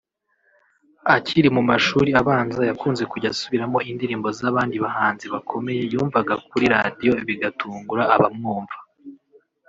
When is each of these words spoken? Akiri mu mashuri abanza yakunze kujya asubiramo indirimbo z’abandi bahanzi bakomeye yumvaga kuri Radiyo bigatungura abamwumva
Akiri 1.15 1.49
mu 1.55 1.61
mashuri 1.69 2.09
abanza 2.21 2.61
yakunze 2.69 3.03
kujya 3.11 3.27
asubiramo 3.33 3.79
indirimbo 3.91 4.27
z’abandi 4.39 4.75
bahanzi 4.85 5.25
bakomeye 5.33 5.81
yumvaga 5.93 6.33
kuri 6.47 6.65
Radiyo 6.75 7.11
bigatungura 7.27 8.03
abamwumva 8.15 8.77